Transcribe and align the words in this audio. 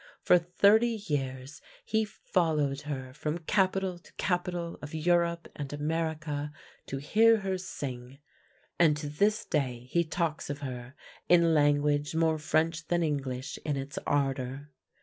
For 0.23 0.39
thirty 0.39 0.99
years 1.05 1.61
he 1.85 2.05
followed 2.05 2.81
her 2.89 3.13
from 3.13 3.37
capital 3.37 3.99
to 3.99 4.11
capital 4.13 4.79
of 4.81 4.95
Europe 4.95 5.47
and 5.55 5.71
America 5.71 6.51
to 6.87 6.97
hear 6.97 7.41
her 7.41 7.59
sing, 7.59 8.17
and 8.79 8.97
to 8.97 9.07
this 9.07 9.45
day 9.45 9.87
he 9.91 10.03
talks 10.03 10.49
of 10.49 10.61
her 10.61 10.95
in 11.29 11.53
language 11.53 12.15
more 12.15 12.39
French 12.39 12.87
than 12.87 13.03
English 13.03 13.59
in 13.63 13.77
its 13.77 13.99
ar 14.07 14.33
dour. 14.33 14.69